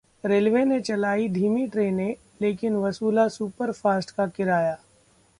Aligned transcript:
railway 0.25 0.63
ने 0.65 0.79
चलाई 0.81 1.27
धीमी 1.29 1.67
ट्रेनें, 1.67 2.15
लेकिन 2.41 2.75
वसूला 2.75 3.27
सुपरफास्ट 3.27 4.11
का 4.11 4.27
किराया 4.27 4.75